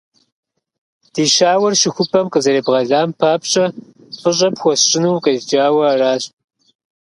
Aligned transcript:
Ди 1.13 1.23
щауэр 1.33 1.73
щыхупӀэм 1.79 2.27
къызэребгъэлам 2.33 3.09
папщӀэ 3.19 3.65
фӀыщӀэ 4.19 4.49
пхуэсщӀыну 4.53 5.15
укъезджауэ 5.17 5.83
аращ. 5.91 6.23